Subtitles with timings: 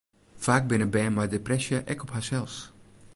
[0.45, 2.57] Faak binne bern mei depresje ek op harsels.